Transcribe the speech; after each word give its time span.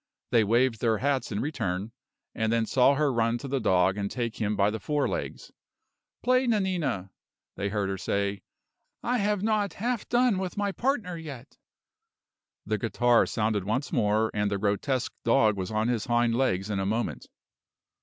They 0.31 0.43
waved 0.43 0.81
their 0.81 0.97
hats 0.97 1.31
in 1.31 1.41
return; 1.41 1.91
and 2.33 2.51
then 2.51 2.65
saw 2.65 2.95
her 2.95 3.13
run 3.13 3.37
to 3.37 3.47
the 3.47 3.59
dog 3.59 3.97
and 3.97 4.09
take 4.09 4.37
him 4.37 4.55
by 4.55 4.71
the 4.71 4.79
forelegs. 4.79 5.51
"Play, 6.23 6.47
Nanina," 6.47 7.11
they 7.55 7.69
heard 7.69 7.87
her 7.87 7.99
say. 7.99 8.41
"I 9.03 9.19
have 9.19 9.43
not 9.43 9.73
half 9.73 10.09
done 10.09 10.39
with 10.39 10.57
my 10.57 10.71
partner 10.71 11.17
yet." 11.17 11.55
The 12.65 12.79
guitar 12.79 13.27
sounded 13.27 13.63
once 13.63 13.91
more, 13.93 14.31
and 14.33 14.49
the 14.49 14.57
grotesque 14.57 15.13
dog 15.23 15.55
was 15.55 15.69
on 15.69 15.87
his 15.87 16.05
hind 16.05 16.33
legs 16.33 16.71
in 16.71 16.79
a 16.79 16.85
moment. 16.87 17.27